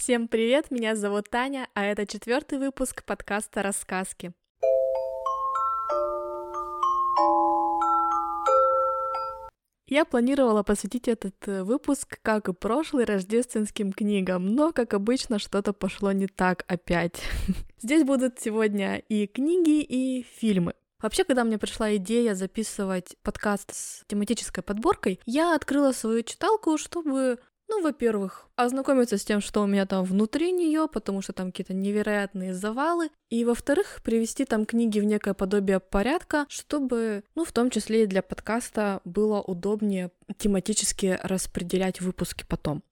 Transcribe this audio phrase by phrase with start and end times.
[0.00, 4.32] Всем привет, меня зовут Таня, а это четвертый выпуск подкаста «Рассказки».
[9.86, 15.74] Я планировала посвятить этот э, выпуск, как и прошлый, рождественским книгам, но, как обычно, что-то
[15.74, 17.20] пошло не так опять.
[17.82, 20.72] Здесь будут сегодня и книги, и фильмы.
[21.02, 27.38] Вообще, когда мне пришла идея записывать подкаст с тематической подборкой, я открыла свою читалку, чтобы
[27.70, 31.72] ну, во-первых, ознакомиться с тем, что у меня там внутри нее, потому что там какие-то
[31.72, 33.10] невероятные завалы.
[33.28, 38.06] И, во-вторых, привести там книги в некое подобие порядка, чтобы, ну, в том числе и
[38.06, 42.82] для подкаста было удобнее тематически распределять выпуски потом.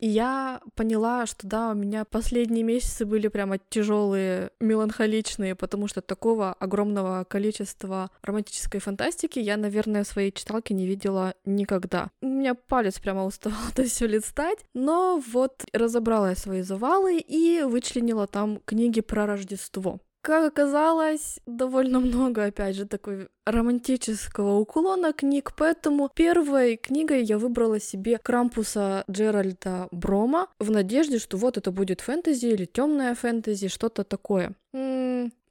[0.00, 6.00] И я поняла, что да, у меня последние месяцы были прямо тяжелые, меланхоличные, потому что
[6.00, 12.10] такого огромного количества романтической фантастики я, наверное, в своей читалке не видела никогда.
[12.22, 17.62] У меня палец прямо уставал это все листать, но вот разобрала я свои завалы и
[17.62, 20.00] вычленила там книги про Рождество.
[20.22, 27.80] Как оказалось, довольно много, опять же, такой романтического уклона книг, поэтому первой книгой я выбрала
[27.80, 34.04] себе Крампуса Джеральда Брома в надежде, что вот это будет фэнтези или темная фэнтези, что-то
[34.04, 34.54] такое.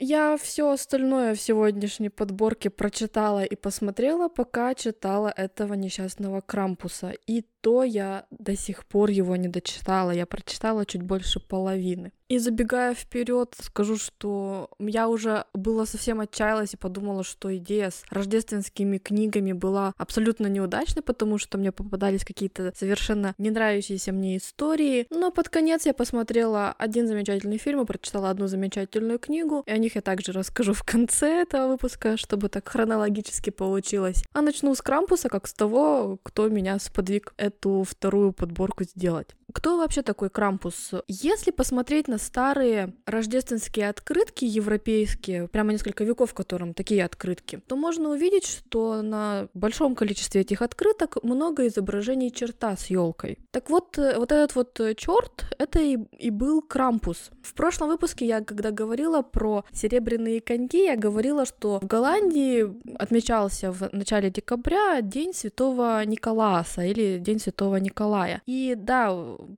[0.01, 7.13] Я все остальное в сегодняшней подборке прочитала и посмотрела, пока читала этого несчастного Крампуса.
[7.27, 10.11] И то я до сих пор его не дочитала.
[10.11, 12.13] Я прочитала чуть больше половины.
[12.29, 18.03] И забегая вперед, скажу, что я уже была совсем отчаялась и подумала, что идея с
[18.09, 25.07] рождественскими книгами была абсолютно неудачной, потому что мне попадались какие-то совершенно не нравящиеся мне истории.
[25.09, 29.77] Но под конец я посмотрела один замечательный фильм и прочитала одну замечательную книгу, и о
[29.77, 34.23] них я также расскажу в конце этого выпуска, чтобы так хронологически получилось.
[34.33, 39.35] А начну с Крампуса, как с того, кто меня сподвиг эту вторую подборку сделать.
[39.53, 40.91] Кто вообще такой Крампус?
[41.07, 48.09] Если посмотреть на старые рождественские открытки европейские, прямо несколько веков, которым такие открытки, то можно
[48.09, 53.37] увидеть, что на большом количестве этих открыток много изображений черта с елкой.
[53.51, 57.31] Так вот, э, вот этот вот э, черт, это и, и был Крампус.
[57.41, 62.67] В прошлом выпуске я, когда говорила про серебряные коньки, я говорила, что в Голландии
[62.97, 68.41] отмечался в начале декабря День Святого Николаса или День Святого Николая.
[68.45, 69.11] И да,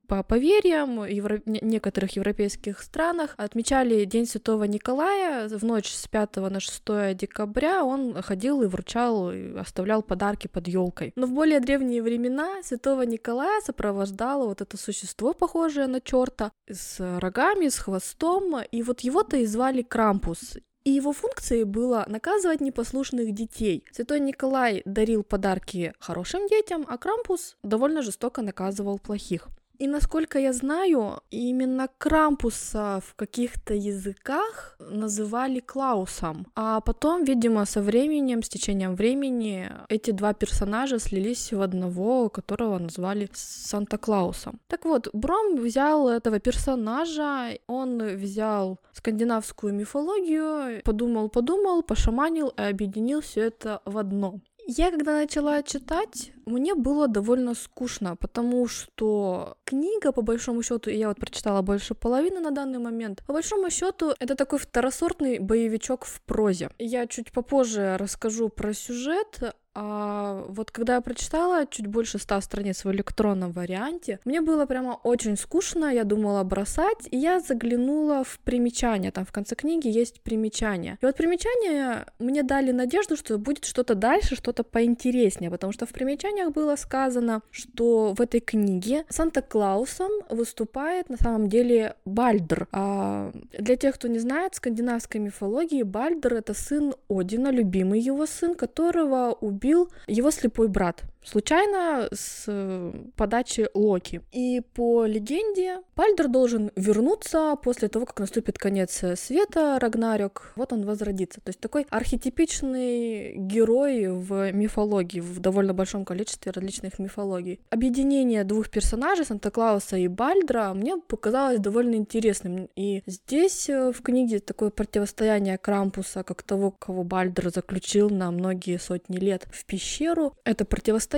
[0.06, 1.40] по поверьям евро...
[1.46, 6.82] некоторых европейских странах отмечали День Святого Николая в ночь с 5 на 6
[7.16, 7.84] декабря.
[7.84, 11.12] Он ходил и вручал, и оставлял подарки под елкой.
[11.16, 16.98] Но в более древние времена Святого Николая сопровождало вот это существо, похожее на черта, с
[17.20, 20.56] рогами, с хвостом, и вот его-то и звали Крампус.
[20.84, 23.84] И его функцией было наказывать непослушных детей.
[23.92, 29.48] Святой Николай дарил подарки хорошим детям, а Крампус довольно жестоко наказывал плохих.
[29.78, 36.46] И насколько я знаю, именно Крампуса в каких-то языках называли Клаусом.
[36.54, 42.78] А потом, видимо, со временем, с течением времени, эти два персонажа слились в одного, которого
[42.78, 44.60] назвали Санта-Клаусом.
[44.68, 53.42] Так вот, Бром взял этого персонажа, он взял скандинавскую мифологию, подумал-подумал, пошаманил и объединил все
[53.42, 54.40] это в одно.
[54.66, 61.08] Я когда начала читать, мне было довольно скучно, потому что книга, по большому счету, я
[61.08, 66.20] вот прочитала больше половины на данный момент, по большому счету, это такой второсортный боевичок в
[66.22, 66.70] прозе.
[66.78, 72.84] Я чуть попозже расскажу про сюжет, а вот когда я прочитала чуть больше ста страниц
[72.84, 78.38] в электронном варианте, мне было прямо очень скучно, я думала бросать, и я заглянула в
[78.40, 80.98] примечания, там в конце книги есть примечания.
[81.00, 85.92] И вот примечания мне дали надежду, что будет что-то дальше, что-то поинтереснее, потому что в
[86.32, 92.68] примечаниях было сказано, что в этой книге Санта-Клаусом выступает на самом деле Бальдр.
[92.72, 98.26] А для тех, кто не знает, в скандинавской мифологии Бальдр— это сын Одина, любимый его
[98.26, 104.22] сын, которого убил его слепой брат случайно с э, подачи Локи.
[104.32, 110.84] И по легенде Бальдер должен вернуться после того, как наступит конец света, Рагнарёк, вот он
[110.84, 111.40] возродится.
[111.40, 117.60] То есть такой архетипичный герой в мифологии, в довольно большом количестве различных мифологий.
[117.70, 122.68] Объединение двух персонажей, Санта-Клауса и Бальдра, мне показалось довольно интересным.
[122.76, 128.78] И здесь э, в книге такое противостояние Крампуса, как того, кого Бальдер заключил на многие
[128.78, 130.34] сотни лет в пещеру.
[130.44, 131.11] Это противостояние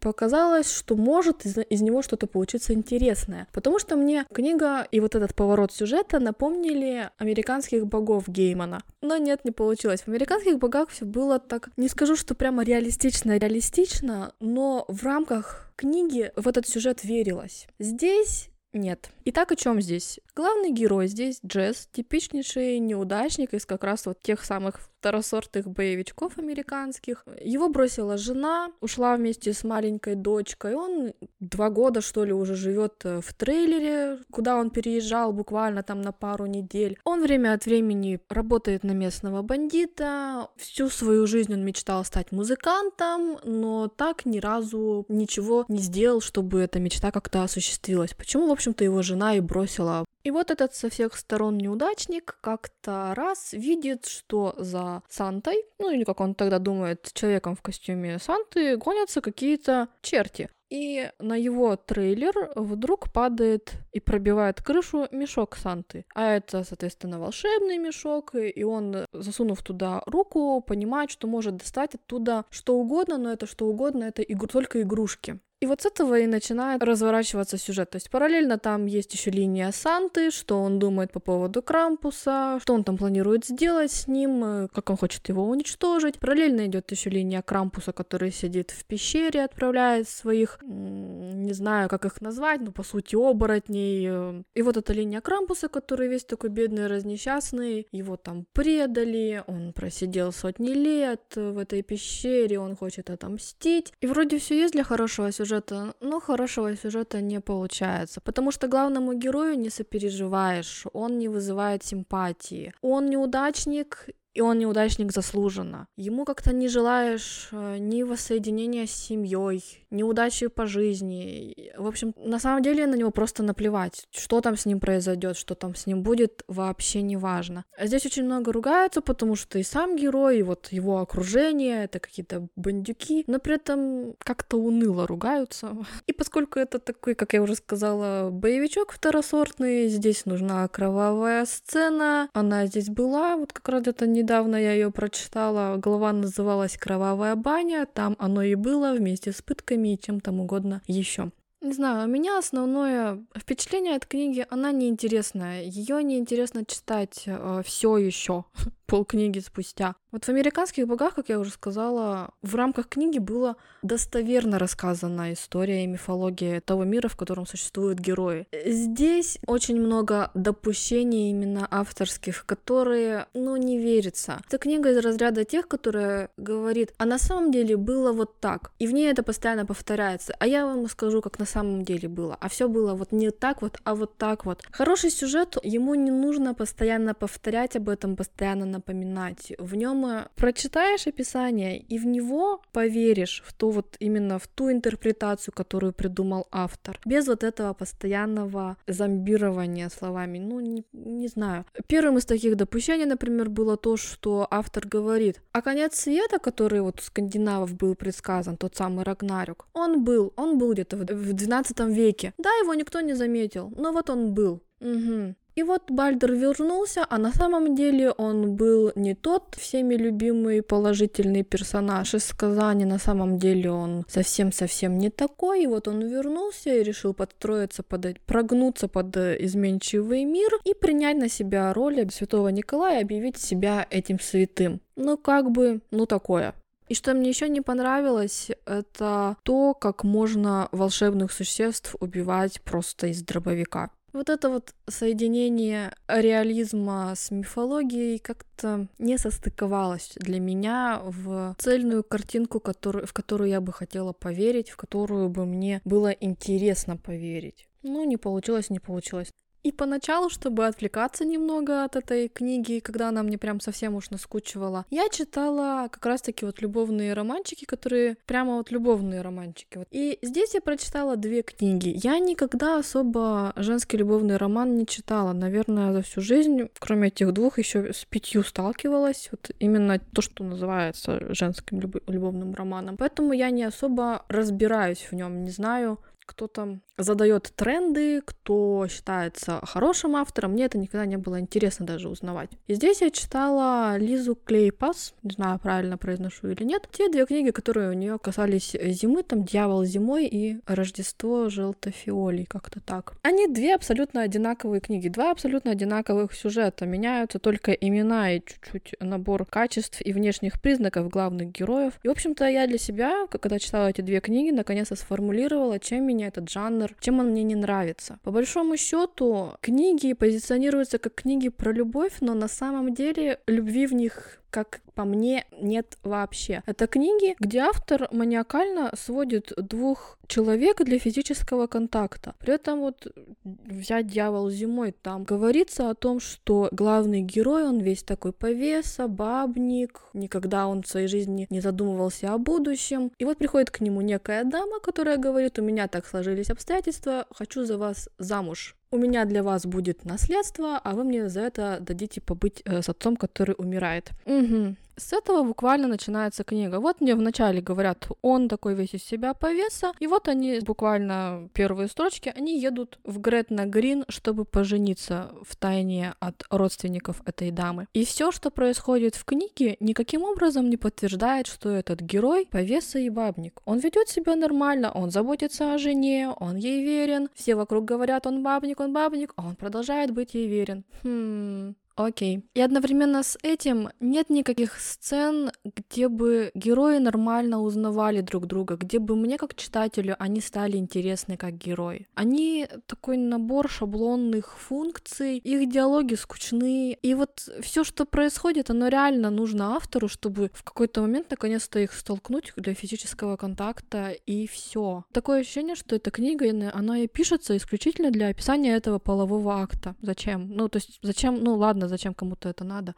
[0.00, 3.46] показалось, что может из, из него что-то получиться интересное.
[3.52, 8.82] Потому что мне книга и вот этот поворот сюжета напомнили американских богов Геймана.
[9.02, 10.02] Но нет, не получилось.
[10.02, 16.32] В американских богах все было так, не скажу, что прямо реалистично-реалистично, но в рамках книги
[16.36, 17.66] в этот сюжет верилось.
[17.78, 19.10] Здесь Нет.
[19.24, 20.20] Итак, о чем здесь?
[20.38, 27.24] Главный герой здесь Джесс, типичнейший неудачник из как раз вот тех самых второсортных боевичков американских.
[27.40, 30.74] Его бросила жена, ушла вместе с маленькой дочкой.
[30.74, 36.02] Он два года, что ли, уже живет э, в трейлере, куда он переезжал буквально там
[36.02, 36.98] на пару недель.
[37.02, 40.48] Он время от времени работает на местного бандита.
[40.56, 46.60] Всю свою жизнь он мечтал стать музыкантом, но так ни разу ничего не сделал, чтобы
[46.60, 48.14] эта мечта как-то осуществилась.
[48.14, 53.14] Почему, в общем-то, его жена и бросила и вот этот со всех сторон неудачник как-то
[53.16, 58.76] раз видит, что за Сантой, ну или как он тогда думает, человеком в костюме Санты,
[58.76, 60.50] гонятся какие-то черти.
[60.68, 66.04] И на его трейлер вдруг падает и пробивает крышу мешок Санты.
[66.14, 72.44] А это, соответственно, волшебный мешок, и он, засунув туда руку, понимает, что может достать оттуда
[72.50, 75.40] что угодно, но это что угодно, это игру, только игрушки.
[75.60, 77.90] И вот с этого и начинает разворачиваться сюжет.
[77.90, 82.74] То есть параллельно там есть еще линия Санты, что он думает по поводу Крампуса, что
[82.74, 86.20] он там планирует сделать с ним, э, как он хочет его уничтожить.
[86.20, 92.20] Параллельно идет еще линия Крампуса, который сидит в пещере, отправляет своих, не знаю, как их
[92.20, 94.06] назвать, ну, по сути, оборотней.
[94.08, 94.42] Э.
[94.54, 100.30] И вот эта линия Крампуса, который весь такой бедный, разнесчастный, его там предали, он просидел
[100.30, 103.92] сотни лет в этой пещере, он хочет отомстить.
[104.00, 108.68] И вроде все есть для хорошего сюжета, сюжета, но хорошего сюжета не получается, потому что
[108.68, 112.72] главному герою не сопереживаешь, он не вызывает симпатии.
[112.82, 114.08] Он неудачник,
[114.38, 115.88] и он неудачник заслуженно.
[115.96, 121.72] Ему как-то не желаешь э, ни воссоединения с семьей, ни удачи по жизни.
[121.76, 125.56] В общем, на самом деле на него просто наплевать, что там с ним произойдет, что
[125.56, 127.64] там с ним будет, вообще не важно.
[127.76, 131.98] А здесь очень много ругаются, потому что и сам герой, и вот его окружение, это
[131.98, 135.76] какие-то бандюки, но при этом как-то уныло ругаются.
[136.06, 142.66] И поскольку это такой, как я уже сказала, боевичок второсортный, здесь нужна кровавая сцена, она
[142.66, 145.78] здесь была, вот как раз это не недавно я ее прочитала.
[145.78, 147.86] Глава называлась «Кровавая баня».
[147.86, 151.30] Там оно и было вместе с пытками и чем там угодно еще.
[151.60, 155.62] Не знаю, у меня основное впечатление от книги, она неинтересная.
[155.64, 158.44] Ее неинтересно читать э, все еще
[158.86, 159.96] полкниги спустя.
[160.10, 165.84] Вот в «Американских богах», как я уже сказала, в рамках книги была достоверно рассказана история
[165.84, 168.46] и мифология того мира, в котором существуют герои.
[168.64, 174.40] Здесь очень много допущений именно авторских, которые, ну, не верится.
[174.46, 178.86] Это книга из разряда тех, которая говорит, а на самом деле было вот так, и
[178.86, 182.48] в ней это постоянно повторяется, а я вам скажу, как на самом деле было, а
[182.48, 184.62] все было вот не так вот, а вот так вот.
[184.70, 189.52] Хороший сюжет, ему не нужно постоянно повторять об этом, постоянно напоминать.
[189.58, 190.06] В нем
[190.36, 196.46] прочитаешь описание и в него поверишь в ту вот именно в ту интерпретацию, которую придумал
[196.50, 200.38] автор, без вот этого постоянного зомбирования словами.
[200.38, 201.64] Ну, не, не знаю.
[201.86, 207.00] Первым из таких допущений, например, было то, что автор говорит, а конец света, который вот
[207.00, 212.34] у скандинавов был предсказан, тот самый Рагнарёк, он был, он был где-то в 12 веке.
[212.38, 214.62] Да, его никто не заметил, но вот он был.
[214.80, 215.34] Угу.
[215.58, 221.42] И вот Бальдер вернулся, а на самом деле он был не тот всеми любимый положительный
[221.42, 226.84] персонаж из сказания, на самом деле он совсем-совсем не такой, и вот он вернулся и
[226.84, 233.38] решил подстроиться, под, прогнуться под изменчивый мир и принять на себя роль святого Николая, объявить
[233.38, 234.80] себя этим святым.
[234.94, 236.54] Ну как бы, ну такое.
[236.88, 243.22] И что мне еще не понравилось, это то, как можно волшебных существ убивать просто из
[243.22, 243.90] дробовика.
[244.14, 252.62] Вот это вот соединение реализма с мифологией как-то не состыковалось для меня в цельную картинку,
[252.64, 257.68] в которую я бы хотела поверить, в которую бы мне было интересно поверить.
[257.82, 259.30] Ну, не получилось, не получилось.
[259.62, 264.84] И поначалу, чтобы отвлекаться немного от этой книги, когда она мне прям совсем уж наскучивала,
[264.90, 269.84] я читала как раз-таки вот любовные романчики, которые прямо вот любовные романчики.
[269.90, 271.98] И здесь я прочитала две книги.
[272.02, 275.32] Я никогда особо женский любовный роман не читала.
[275.32, 279.28] Наверное, за всю жизнь, кроме этих двух, еще с пятью сталкивалась.
[279.30, 282.96] Вот именно то, что называется женским любовным романом.
[282.96, 285.98] Поэтому я не особо разбираюсь в нем, не знаю,
[286.28, 290.52] кто там задает тренды, кто считается хорошим автором.
[290.52, 292.50] Мне это никогда не было интересно даже узнавать.
[292.66, 297.50] И здесь я читала Лизу Клейпас, не знаю, правильно произношу или нет, те две книги,
[297.50, 303.14] которые у нее касались зимы, там «Дьявол зимой» и «Рождество желтофиолей», как-то так.
[303.22, 306.84] Они две абсолютно одинаковые книги, два абсолютно одинаковых сюжета.
[306.84, 311.94] Меняются только имена и чуть-чуть набор качеств и внешних признаков главных героев.
[312.02, 316.17] И, в общем-то, я для себя, когда читала эти две книги, наконец-то сформулировала, чем меня
[316.18, 318.18] меня этот жанр, чем он мне не нравится.
[318.22, 323.94] По большому счету, книги позиционируются как книги про любовь, но на самом деле любви в
[323.94, 326.62] них как по мне, нет вообще.
[326.66, 332.34] Это книги, где автор маниакально сводит двух человек для физического контакта.
[332.38, 333.06] При этом вот
[333.44, 340.02] взять «Дьявол зимой», там говорится о том, что главный герой, он весь такой повеса, бабник,
[340.14, 343.12] никогда он в своей жизни не задумывался о будущем.
[343.18, 347.64] И вот приходит к нему некая дама, которая говорит, у меня так сложились обстоятельства, хочу
[347.64, 352.20] за вас замуж у меня для вас будет наследство, а вы мне за это дадите
[352.20, 354.10] побыть э, с отцом, который умирает.
[354.24, 354.76] Угу.
[354.98, 356.80] С этого буквально начинается книга.
[356.80, 361.88] Вот мне вначале говорят, он такой весь из себя повеса, и вот они, буквально первые
[361.88, 367.86] строчки, они едут в Гретна Грин, чтобы пожениться в тайне от родственников этой дамы.
[367.94, 373.08] И все, что происходит в книге, никаким образом не подтверждает, что этот герой повеса и
[373.08, 373.60] бабник.
[373.66, 378.42] Он ведет себя нормально, он заботится о жене, он ей верен, все вокруг говорят, он
[378.42, 380.84] бабник, он бабник, а он продолжает быть ей верен.
[381.04, 382.44] Хм, Окей.
[382.54, 389.00] И одновременно с этим нет никаких сцен, где бы герои нормально узнавали друг друга, где
[389.00, 392.06] бы мне как читателю они стали интересны как герои.
[392.14, 399.30] Они такой набор шаблонных функций, их диалоги скучны, и вот все, что происходит, оно реально
[399.30, 405.04] нужно автору, чтобы в какой-то момент наконец-то их столкнуть для физического контакта, и все.
[405.12, 409.96] Такое ощущение, что эта книга, она и пишется исключительно для описания этого полового акта.
[410.00, 410.48] Зачем?
[410.50, 412.94] Ну, то есть, зачем, ну ладно, зачем кому-то это надо.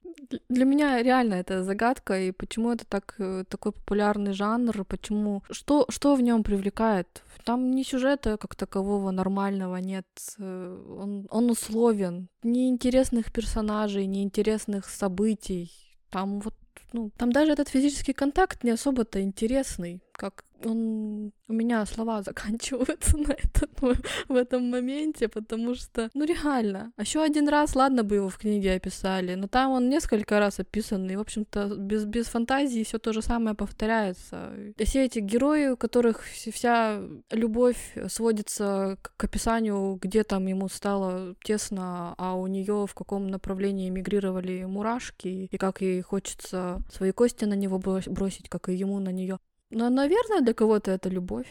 [0.48, 5.86] Для меня реально это загадка, и почему это так, э, такой популярный жанр, почему, что,
[5.88, 7.22] что в нем привлекает?
[7.44, 10.06] Там ни сюжета как такового нормального нет,
[10.38, 15.70] э, он, он условен, ни интересных персонажей, ни интересных событий.
[16.10, 16.54] Там вот,
[16.92, 23.16] ну, там даже этот физический контакт не особо-то интересный, как он у меня слова заканчиваются
[23.16, 23.70] на этот,
[24.28, 28.38] в этом моменте, потому что, ну реально, а еще один раз, ладно бы его в
[28.38, 32.98] книге описали, но там он несколько раз описан, и, в общем-то, без, без фантазии все
[32.98, 34.52] то же самое повторяется.
[34.76, 37.00] И все эти герои, у которых вся
[37.30, 43.88] любовь сводится к описанию, где там ему стало тесно, а у нее в каком направлении
[43.88, 49.10] эмигрировали мурашки, и как ей хочется свои кости на него бросить, как и ему на
[49.10, 49.38] нее.
[49.70, 51.46] Но, наверное, для кого-то это любовь.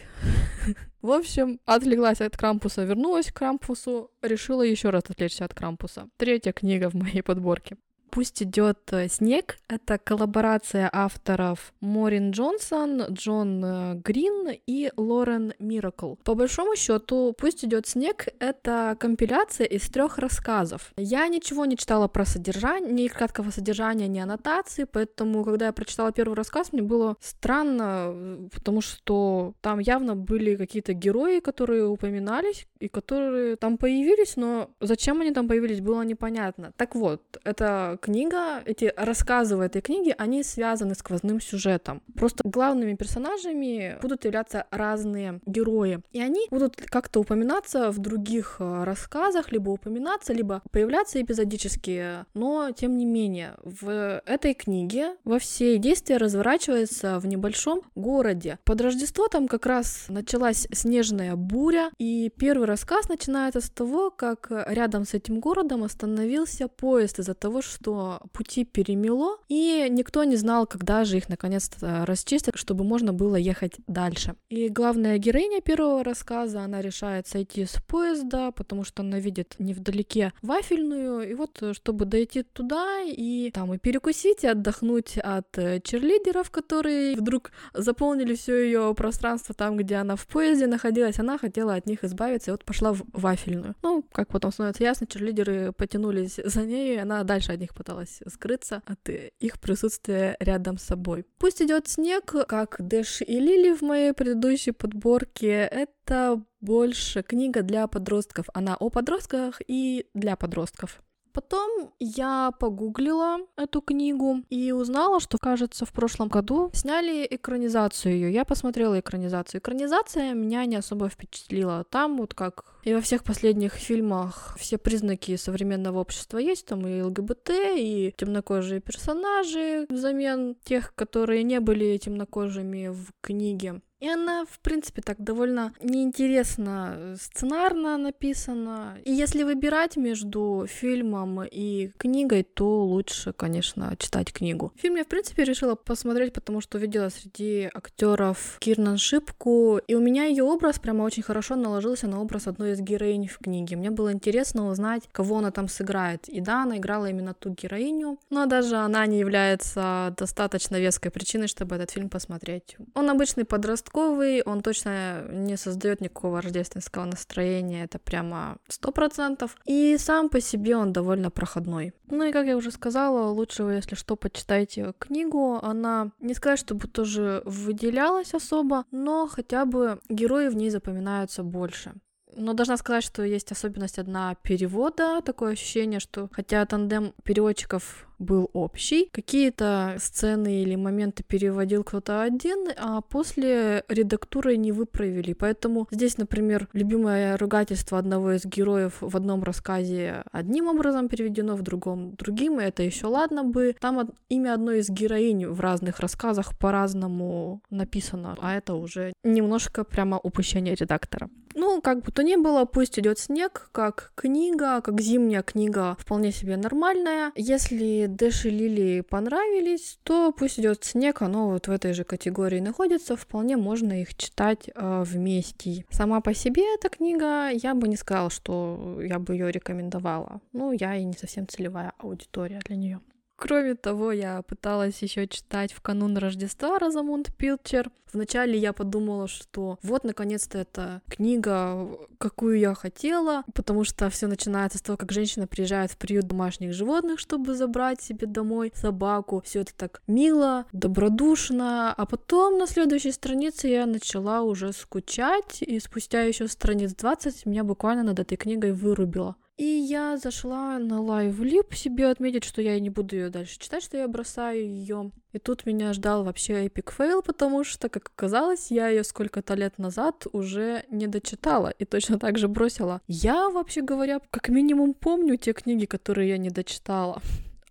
[1.01, 6.09] В общем, отвлеклась от Крампуса, вернулась к Крампусу, решила еще раз отвлечься от Крампуса.
[6.17, 7.77] Третья книга в моей подборке.
[8.11, 9.57] Пусть идет э, снег.
[9.67, 16.15] Это коллаборация авторов Морин Джонсон, Джон э, Грин и Лорен Миракл.
[16.23, 18.27] По большому счету, пусть идет снег.
[18.39, 20.91] Это компиляция из трех рассказов.
[20.97, 26.11] Я ничего не читала про содержание, ни краткого содержания, ни аннотации, поэтому, когда я прочитала
[26.11, 32.87] первый рассказ, мне было странно, потому что там явно были какие-то герои, которые упоминались и
[32.87, 36.71] которые там появились, но зачем они там появились, было непонятно.
[36.77, 42.01] Так вот, это книга, эти рассказы в этой книге, они связаны сквозным сюжетом.
[42.15, 46.01] Просто главными персонажами будут являться разные герои.
[46.11, 52.25] И они будут как-то упоминаться в других э, рассказах, либо упоминаться, либо появляться эпизодически.
[52.33, 58.59] Но, тем не менее, в этой книге во все действия разворачивается в небольшом городе.
[58.63, 64.47] Под Рождество там как раз началась снежная буря, и первый рассказ начинается с того, как
[64.49, 70.35] рядом с этим городом остановился поезд из-за того, что что пути перемело, и никто не
[70.35, 74.35] знал, когда же их наконец-то расчистят, чтобы можно было ехать дальше.
[74.49, 80.33] И главная героиня первого рассказа, она решает сойти с поезда, потому что она видит невдалеке
[80.41, 86.51] вафельную, и вот чтобы дойти туда и там и перекусить, и отдохнуть от э, черлидеров,
[86.51, 91.87] которые вдруг заполнили все ее пространство там, где она в поезде находилась, она хотела от
[91.87, 93.75] них избавиться, и вот пошла в вафельную.
[93.81, 98.19] Ну, как потом становится ясно, черлидеры потянулись за ней, и она дальше от них пыталась
[98.27, 101.25] скрыться от их присутствия рядом с собой.
[101.37, 107.87] Пусть идет снег, как Дэш и Лили в моей предыдущей подборке, это больше книга для
[107.87, 108.47] подростков.
[108.53, 111.01] Она о подростках и для подростков.
[111.33, 118.33] Потом я погуглила эту книгу и узнала, что, кажется, в прошлом году сняли экранизацию ее.
[118.33, 119.59] Я посмотрела экранизацию.
[119.59, 121.85] Экранизация меня не особо впечатлила.
[121.89, 126.65] Там вот как и во всех последних фильмах все признаки современного общества есть.
[126.65, 133.81] Там и ЛГБТ, и темнокожие персонажи взамен тех, которые не были темнокожими в книге.
[133.99, 138.97] И она, в принципе, так довольно неинтересно э, сценарно написана.
[139.03, 144.71] И если выбирать между фильмом и книгой, то лучше, конечно, читать книгу.
[144.77, 149.99] Фильм я, в принципе, решила посмотреть, потому что увидела среди актеров Кирнан Шипку, и у
[149.99, 153.75] меня ее образ прямо очень хорошо наложился на образ одной из героинь в книге.
[153.75, 156.29] Мне было интересно узнать, кого она там сыграет.
[156.29, 161.47] И да, она играла именно ту героиню, но даже она не является достаточно веской причиной,
[161.47, 162.77] чтобы этот фильм посмотреть.
[162.93, 169.55] Он обычный подростковый, он точно не создает никакого рождественского настроения, это прямо сто процентов.
[169.65, 171.93] И сам по себе он довольно проходной.
[172.09, 175.59] Ну и как я уже сказала, лучше вы, если что, почитайте книгу.
[175.61, 181.93] Она не сказать, чтобы тоже выделялась особо, но хотя бы герои в ней запоминаются больше.
[182.35, 188.49] Но должна сказать, что есть особенность одна перевода, такое ощущение, что хотя тандем переводчиков был
[188.53, 189.09] общий.
[189.11, 195.33] Какие-то сцены или моменты переводил кто-то один, а после редактуры не выправили.
[195.33, 201.61] Поэтому здесь, например, любимое ругательство одного из героев в одном рассказе одним образом переведено, в
[201.61, 203.75] другом другим, и это еще ладно бы.
[203.79, 210.19] Там имя одной из героинь в разных рассказах по-разному написано, а это уже немножко прямо
[210.19, 211.29] упущение редактора.
[211.55, 216.31] Ну, как бы то ни было, пусть идет снег, как книга, как зимняя книга, вполне
[216.31, 217.31] себе нормальная.
[217.35, 222.59] Если Дэш и Лили понравились, то пусть идет снег, оно вот в этой же категории
[222.59, 225.85] находится, вполне можно их читать э, вместе.
[225.89, 230.41] Сама по себе эта книга, я бы не сказала, что я бы ее рекомендовала.
[230.53, 232.99] Ну, я и не совсем целевая аудитория для нее.
[233.39, 237.89] Кроме того, я пыталась еще читать в канун Рождества Розамунд Пилчер.
[238.11, 244.77] Вначале я подумала, что вот, наконец-то, эта книга, какую я хотела, потому что все начинается
[244.77, 249.41] с того, как женщина приезжает в приют домашних животных, чтобы забрать себе домой собаку.
[249.45, 251.93] Все это так мило, добродушно.
[251.93, 257.63] А потом на следующей странице я начала уже скучать, и спустя еще страниц 20 меня
[257.63, 259.37] буквально над этой книгой вырубило.
[259.59, 263.97] И я зашла на LiveLib себе отметить, что я не буду ее дальше читать, что
[263.97, 265.11] я бросаю ее.
[265.33, 269.77] И тут меня ждал вообще epic fail, потому что, как оказалось, я ее сколько-то лет
[269.77, 273.01] назад уже не дочитала и точно так же бросила.
[273.09, 277.21] Я, вообще говоря, как минимум помню те книги, которые я не дочитала.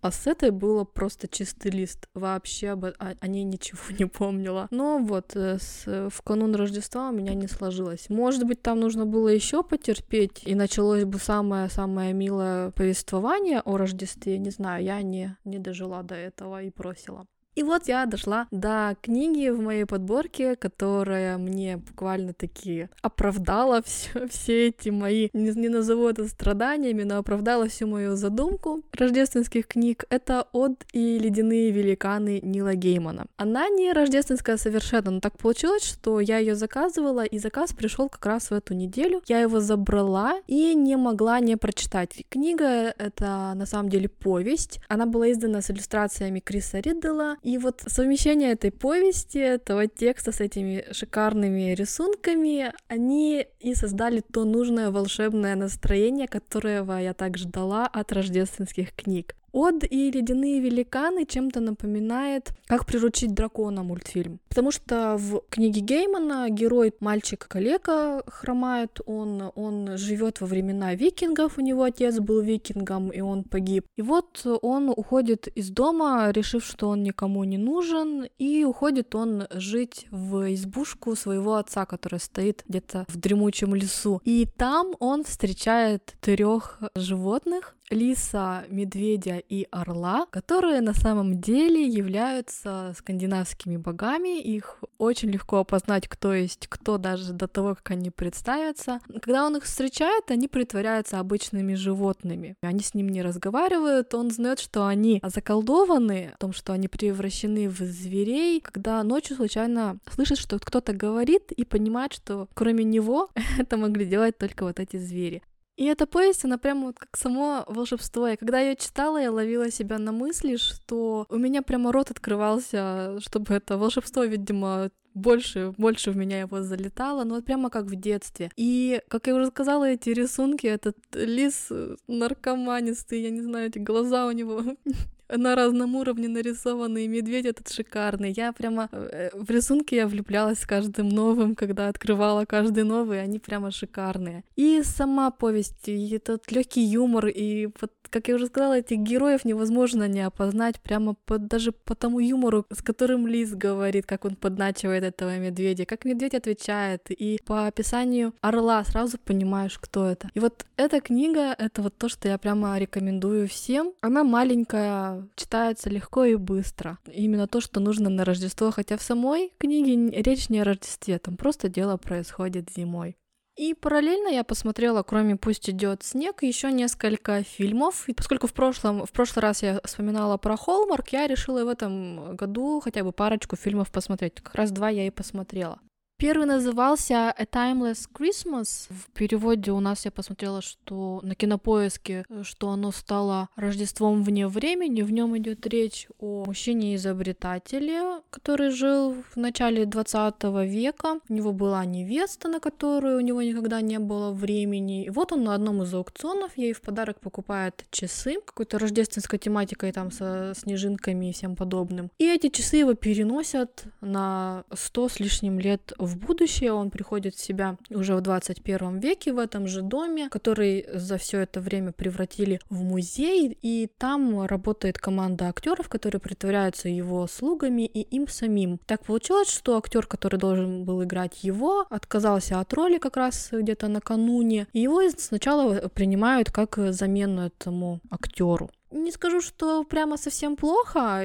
[0.00, 2.08] А с этой было просто чистый лист.
[2.14, 4.68] Вообще об, о, ней ничего не помнила.
[4.70, 8.08] Но вот э, с, в канун Рождества у меня не сложилось.
[8.08, 14.38] Может быть, там нужно было еще потерпеть, и началось бы самое-самое милое повествование о Рождестве.
[14.38, 17.26] Не знаю, я не, не дожила до этого и бросила.
[17.58, 24.28] И вот я дошла до книги в моей подборке, которая мне буквально таки оправдала все,
[24.28, 30.04] все эти мои, не, не назову это страданиями, но оправдала всю мою задумку рождественских книг.
[30.08, 33.26] Это «Од и ледяные великаны» Нила Геймана.
[33.36, 38.24] Она не рождественская совершенно, но так получилось, что я ее заказывала, и заказ пришел как
[38.24, 39.20] раз в эту неделю.
[39.26, 42.24] Я его забрала и не могла не прочитать.
[42.28, 44.78] Книга— это на самом деле повесть.
[44.86, 50.40] Она была издана с иллюстрациями Криса Риддела, и вот совмещение этой повести, этого текста с
[50.40, 58.12] этими шикарными рисунками, они и создали то нужное волшебное настроение, которого я так ждала от
[58.12, 59.34] рождественских книг.
[59.52, 64.40] Од и ледяные великаны чем-то напоминает «Как приручить дракона» мультфильм.
[64.48, 71.60] Потому что в книге Геймана герой мальчик-калека хромает, он, он живет во времена викингов, у
[71.60, 73.86] него отец был викингом, и он погиб.
[73.96, 79.44] И вот он уходит из дома, решив, что он никому не нужен, и уходит он
[79.50, 84.20] жить в избушку своего отца, которая стоит где-то в дремучем лесу.
[84.24, 92.94] И там он встречает трех животных, лиса, медведя и орла, которые на самом деле являются
[92.96, 94.40] скандинавскими богами.
[94.40, 99.00] Их очень легко опознать, кто есть кто, даже до того, как они представятся.
[99.22, 102.56] Когда он их встречает, они притворяются обычными животными.
[102.62, 107.68] Они с ним не разговаривают, он знает, что они заколдованы, о том, что они превращены
[107.68, 113.76] в зверей, когда ночью случайно слышит, что кто-то говорит и понимает, что кроме него это
[113.76, 115.42] могли делать только вот эти звери.
[115.78, 118.26] И эта повесть, она прямо вот как само волшебство.
[118.26, 123.20] И когда я читала, я ловила себя на мысли, что у меня прямо рот открывался,
[123.20, 127.94] чтобы это волшебство, видимо, больше, больше в меня его залетало, ну вот прямо как в
[127.94, 128.50] детстве.
[128.56, 131.68] И, как я уже сказала, эти рисунки, этот лис
[132.08, 134.62] наркоманистый, я не знаю, эти глаза у него
[135.28, 138.32] на разном уровне нарисованный медведь этот шикарный.
[138.36, 143.70] Я прямо э, в рисунке я влюблялась каждым новым, когда открывала каждый новый, они прямо
[143.70, 144.44] шикарные.
[144.56, 149.44] И сама повесть, и этот легкий юмор, и вот как я уже сказала, этих героев
[149.44, 154.36] невозможно не опознать прямо по, даже по тому юмору, с которым Лис говорит, как он
[154.36, 160.30] подначивает этого медведя, как медведь отвечает, и по описанию орла сразу понимаешь, кто это.
[160.34, 163.92] И вот эта книга— это вот то, что я прямо рекомендую всем.
[164.00, 166.98] Она маленькая, читается легко и быстро.
[167.12, 171.36] Именно то, что нужно на Рождество, хотя в самой книге речь не о Рождестве, там
[171.36, 173.16] просто дело происходит зимой.
[173.58, 178.08] И параллельно я посмотрела, кроме «Пусть идет снег», еще несколько фильмов.
[178.08, 182.36] И поскольку в прошлом, в прошлый раз я вспоминала про Холмарк, я решила в этом
[182.36, 184.36] году хотя бы парочку фильмов посмотреть.
[184.36, 185.80] Как раз два я и посмотрела.
[186.20, 188.88] Первый назывался A Timeless Christmas.
[188.90, 195.02] В переводе у нас я посмотрела, что на кинопоиске, что оно стало Рождеством вне времени.
[195.02, 201.20] В нем идет речь о мужчине-изобретателе, который жил в начале 20 века.
[201.28, 205.04] У него была невеста, на которую у него никогда не было времени.
[205.04, 209.92] И вот он на одном из аукционов ей в подарок покупает часы какой-то рождественской тематикой
[209.92, 212.10] там со снежинками и всем подобным.
[212.18, 217.40] И эти часы его переносят на 100 с лишним лет в будущее, он приходит в
[217.40, 222.60] себя уже в 21 веке в этом же доме, который за все это время превратили
[222.70, 228.78] в музей, и там работает команда актеров, которые притворяются его слугами и им самим.
[228.86, 233.88] Так получилось, что актер, который должен был играть его, отказался от роли как раз где-то
[233.88, 238.70] накануне, и его сначала принимают как замену этому актеру.
[238.90, 241.22] Не скажу, что прямо совсем плохо.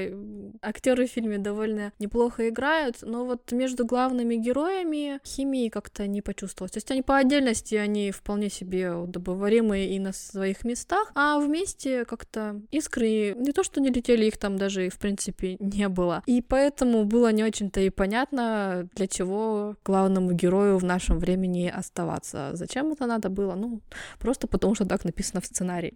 [0.62, 6.72] Актеры в фильме довольно неплохо играют, но вот между главными героями химии как-то не почувствовалось.
[6.72, 12.06] То есть они по отдельности, они вполне себе удобоваримые и на своих местах, а вместе
[12.06, 16.22] как-то искры не то, что не летели, их там даже в принципе не было.
[16.26, 22.52] И поэтому было не очень-то и понятно, для чего главному герою в нашем времени оставаться.
[22.54, 23.56] Зачем это надо было?
[23.56, 23.82] Ну,
[24.20, 25.96] просто потому что так написано в сценарии.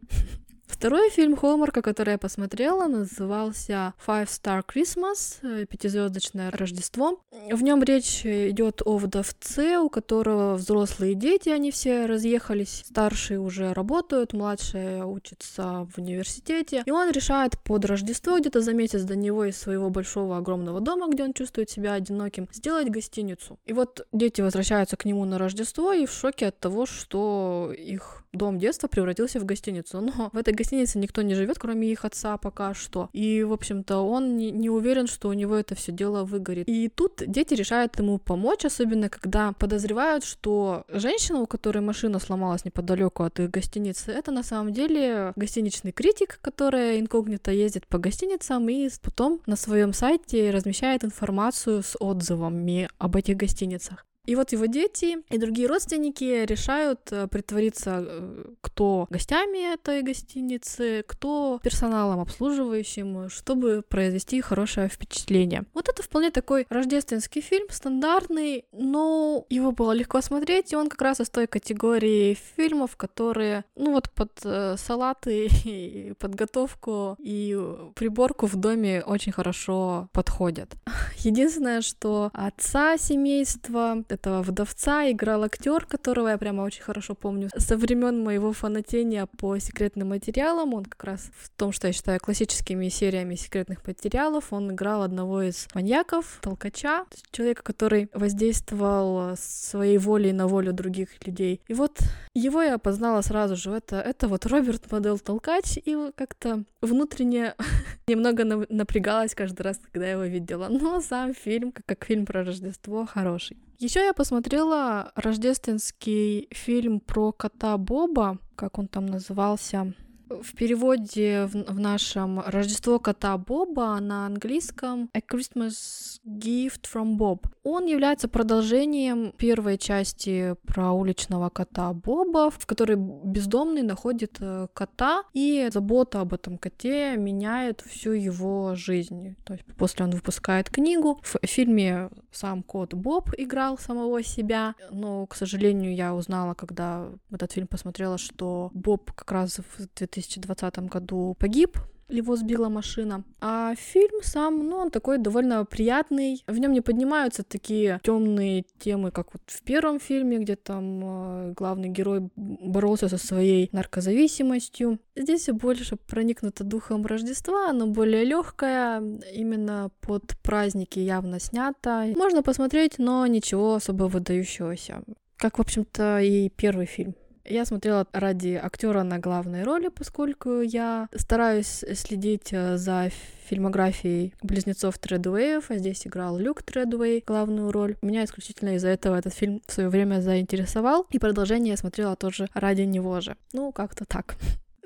[0.68, 7.20] Второй фильм Холмарка, который я посмотрела, назывался Five Star Christmas, э, пятизвездочное Рождество.
[7.32, 13.74] В нем речь идет о вдовце, у которого взрослые дети, они все разъехались, старшие уже
[13.74, 19.46] работают, младшая учится в университете, и он решает под Рождество где-то за месяц до него
[19.46, 23.58] из своего большого огромного дома, где он чувствует себя одиноким, сделать гостиницу.
[23.66, 28.27] И вот дети возвращаются к нему на Рождество и в шоке от того, что их
[28.38, 30.02] дом детства превратился в гостиницу.
[30.02, 33.10] Но в этой гостинице никто не живет, кроме их отца пока что.
[33.14, 36.68] И, в общем-то, он не, не уверен, что у него это все дело выгорит.
[36.68, 42.66] И тут дети решают ему помочь, особенно когда подозревают, что женщина, у которой машина сломалась
[42.66, 48.68] неподалеку от их гостиницы, это на самом деле гостиничный критик, которая инкогнито ездит по гостиницам
[48.70, 54.06] и потом на своем сайте размещает информацию с отзывами об этих гостиницах.
[54.28, 61.06] И вот его дети и другие родственники решают э, притвориться э, кто гостями этой гостиницы,
[61.08, 65.64] кто персоналом обслуживающим, чтобы произвести хорошее впечатление.
[65.74, 71.02] Вот это вполне такой рождественский фильм, стандартный, но его было легко смотреть, и он как
[71.02, 77.58] раз из той категории фильмов, которые, ну вот под э, салаты и подготовку и
[77.96, 80.74] приборку в доме очень хорошо подходят.
[81.20, 87.50] Единственное, что отца семейства этого вдовца играл актер, которого я прямо очень хорошо помню.
[87.56, 92.20] Со времен моего фанатения по секретным материалам, он как раз в том, что я считаю
[92.20, 100.34] классическими сериями секретных материалов, он играл одного из маньяков, толкача, человека, который воздействовал своей волей
[100.34, 101.62] на волю других людей.
[101.68, 102.00] И вот
[102.34, 103.72] его я опознала сразу же.
[103.72, 107.54] Это, это вот Роберт Модел Толкач, и как-то внутренне
[108.08, 110.68] немного напрягалась каждый раз, когда я его видела.
[110.70, 113.58] Но сам фильм, как, как фильм про Рождество, хороший.
[113.80, 119.94] Еще я посмотрела рождественский фильм про кота Боба, как он там назывался.
[120.30, 127.46] В переводе в, в нашем Рождество кота Боба на английском A Christmas Gift from Bob.
[127.64, 135.24] Он является продолжением первой части про уличного кота Боба, в которой бездомный находит э, кота,
[135.34, 139.36] и забота об этом коте меняет всю его жизнь.
[139.46, 141.20] То есть после он выпускает книгу.
[141.24, 147.52] В фильме сам кот Боб играл самого себя, но, к сожалению, я узнала, когда этот
[147.52, 149.88] фильм посмотрела, что Боб как раз в
[150.22, 151.78] 2020 году погиб
[152.10, 153.24] его сбила машина.
[153.42, 156.44] А фильм сам, ну, он такой довольно приятный.
[156.48, 161.54] В нем не поднимаются такие темные темы, как вот в первом фильме, где там э,
[161.54, 165.00] главный герой боролся со своей наркозависимостью.
[165.16, 169.02] Здесь больше проникнуто духом Рождества, оно более легкое,
[169.34, 172.06] именно под праздники явно снято.
[172.16, 175.04] Можно посмотреть, но ничего особо выдающегося.
[175.36, 177.16] Как, в общем-то, и первый фильм.
[177.50, 183.10] Я смотрела ради актера на главной роли, поскольку я стараюсь следить э, за
[183.48, 187.96] фильмографией близнецов Тредуэев, а здесь играл Люк Тредуэй главную роль.
[188.02, 192.50] Меня исключительно из-за этого этот фильм в свое время заинтересовал, и продолжение я смотрела тоже
[192.54, 193.38] ради него же.
[193.54, 194.36] Ну, как-то так.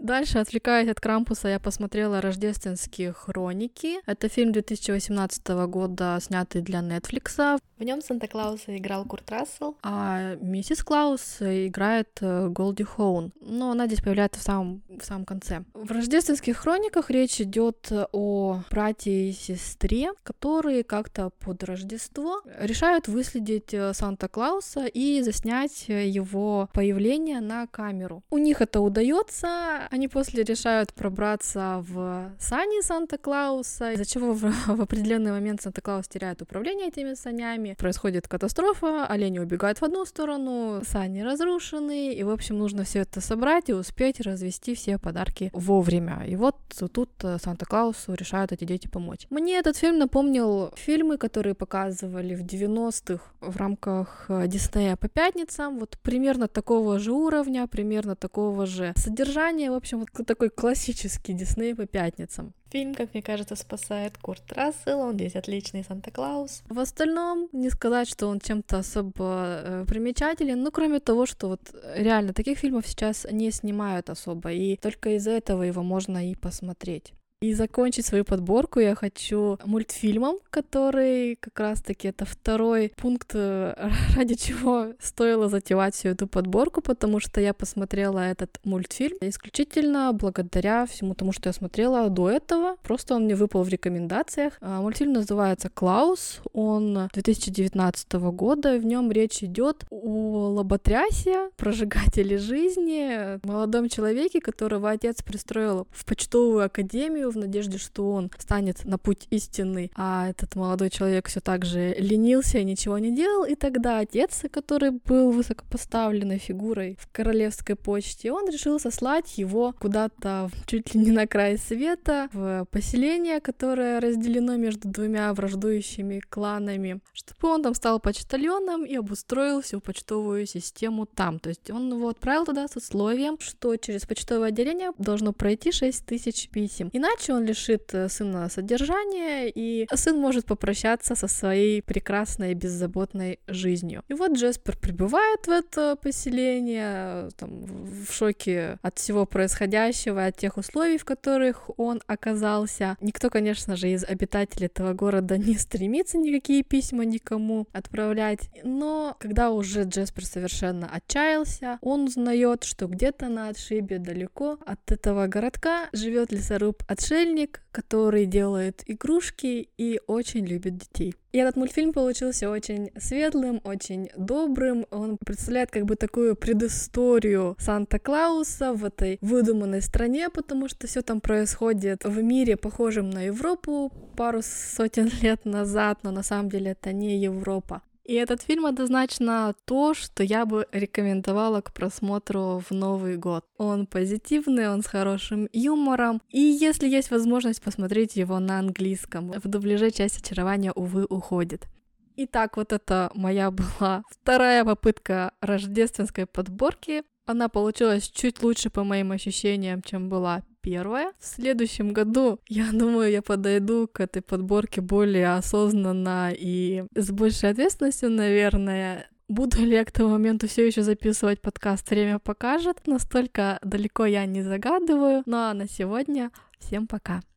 [0.02, 4.00] Дальше, отвлекаясь от Крампуса, я посмотрела «Рождественские хроники».
[4.08, 7.60] Это фильм 2018 года, снятый для Netflix.
[7.78, 13.32] В нем Санта-Клауса играл Курт Рассел, а миссис Клаус играет э, Голди Хоун.
[13.42, 15.64] Но она здесь появляется в самом, в самом конце.
[15.74, 23.74] В «Рождественских хрониках» речь идет о брате и сестре, которые как-то под Рождество решают выследить
[23.74, 28.24] э, Санта-Клауса и заснять его появление на камеру.
[28.32, 34.82] У них это удается, они после решают пробраться в сани Санта-Клауса, из-за чего в, в
[34.82, 37.76] определенный момент Санта-Клаус теряет управление этими санями.
[37.78, 43.20] Происходит катастрофа, олени убегают в одну сторону, сани разрушены, и, в общем, нужно все это
[43.20, 46.24] собрать и успеть развести все подарки вовремя.
[46.26, 46.56] И вот
[46.94, 49.28] тут э, Санта-Клаусу решают эти дети помочь.
[49.30, 55.80] Мне этот фильм напомнил фильмы, которые показывали в 90-х в рамках э, Диснея по пятницам.
[55.80, 59.70] Вот примерно такого же уровня, примерно такого же содержания.
[59.70, 62.54] В общем, вот такой классический Дисней по пятницам.
[62.72, 66.64] Фильм, как мне кажется, спасает Курт Рассел, он здесь отличный Санта-Клаус.
[66.70, 71.60] В остальном, не сказать, что он чем-то особо э, примечателен, ну, кроме того, что вот
[71.96, 77.14] реально таких фильмов сейчас не снимают особо, и только из-за этого его можно и посмотреть.
[77.42, 83.74] И закончить свою подборку я хочу мультфильмом, который как раз-таки это второй пункт, э,
[84.16, 90.86] ради чего стоило затевать всю эту подборку, потому что я посмотрела этот мультфильм исключительно благодаря
[90.86, 92.76] всему тому, что я смотрела до этого.
[92.84, 94.60] Просто он мне выпал в рекомендациях.
[94.62, 96.42] А, мультфильм называется «Клаус».
[96.54, 98.78] Он 2019 года.
[98.78, 106.66] В нем речь идет о лоботрясе, прожигателе жизни, молодом человеке, которого отец пристроил в почтовую
[106.66, 111.66] академию в надежде, что он станет на путь истинный, а этот молодой человек все так
[111.66, 117.76] же ленился и ничего не делал, и тогда отец, который был высокопоставленной фигурой в королевской
[117.76, 124.00] почте, он решил сослать его куда-то чуть ли не на край света, в поселение, которое
[124.00, 131.06] разделено между двумя враждующими кланами, чтобы он там стал почтальоном и обустроил всю почтовую систему
[131.06, 131.40] там.
[131.40, 136.06] То есть он его отправил туда с условием, что через почтовое отделение должно пройти 6
[136.06, 136.90] тысяч писем.
[136.94, 143.40] Иначе иначе он лишит э, сына содержания, и сын может попрощаться со своей прекрасной беззаботной
[143.48, 144.04] жизнью.
[144.10, 150.58] И вот Джеспер прибывает в это поселение, там, в шоке от всего происходящего, от тех
[150.58, 152.98] условий, в которых он оказался.
[153.02, 159.52] Никто, конечно же, из обитателей этого города не стремится никакие письма никому отправлять, но когда
[159.52, 166.32] уже Джеспер совершенно отчаялся, он узнает, что где-то на отшибе далеко от этого городка живет
[166.32, 171.16] лесоруб отшиб отшельник, который делает игрушки и очень любит детей.
[171.32, 174.86] И этот мультфильм получился очень светлым, очень добрым.
[174.92, 181.22] Он представляет как бы такую предысторию Санта-Клауса в этой выдуманной стране, потому что все там
[181.22, 186.94] происходит в мире, похожем на Европу пару сотен лет назад, но на самом деле это
[186.94, 187.82] не Европа.
[188.04, 193.46] И этот фильм однозначно то, что я бы рекомендовала к просмотру в Новый год.
[193.58, 199.48] Он позитивный, он с хорошим юмором, и если есть возможность посмотреть его на английском, в
[199.48, 201.68] дубляже часть очарования, увы, уходит.
[202.16, 207.04] Итак, вот это моя была вторая попытка рождественской подборки.
[207.26, 211.12] Она получилась чуть лучше по моим ощущениям, чем была первая.
[211.20, 217.50] В следующем году, я думаю, я подойду к этой подборке более осознанно и с большей
[217.50, 219.08] ответственностью, наверное.
[219.28, 222.86] Буду ли я к тому моменту все еще записывать подкаст, время покажет.
[222.86, 225.24] Настолько далеко я не загадываю.
[225.26, 227.22] Ну а на сегодня всем пока.